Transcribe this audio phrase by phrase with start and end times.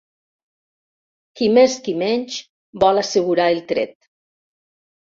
[1.41, 2.41] Qui més qui menys
[2.87, 3.99] vol assegurar el tret.